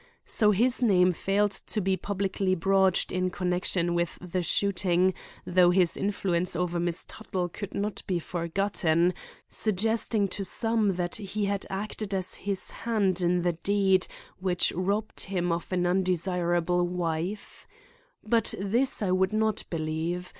So 0.25 0.49
his 0.49 0.81
name 0.81 1.11
failed 1.11 1.51
to 1.51 1.79
be 1.79 1.95
publicly 1.95 2.55
broached 2.55 3.11
in 3.11 3.29
connection 3.29 3.93
with 3.93 4.17
the 4.19 4.41
shooting, 4.41 5.13
though 5.45 5.69
his 5.69 5.95
influence 5.95 6.55
over 6.55 6.79
Miss 6.79 7.05
Tuttle 7.07 7.49
could 7.49 7.75
not 7.75 8.01
be 8.07 8.17
forgotten, 8.17 9.13
suggesting 9.47 10.27
to 10.29 10.43
some 10.43 10.95
that 10.95 11.19
she 11.23 11.45
had 11.45 11.67
acted 11.69 12.15
as 12.15 12.33
his 12.33 12.71
hand 12.71 13.21
in 13.21 13.43
the 13.43 13.53
deed 13.53 14.07
which 14.39 14.71
robbed 14.71 15.19
him 15.19 15.51
of 15.51 15.71
an 15.71 15.85
undesirable 15.85 16.87
wife. 16.87 17.67
But 18.23 18.55
this 18.59 19.03
I 19.03 19.11
would 19.11 19.33
not 19.33 19.65
believe. 19.69 20.29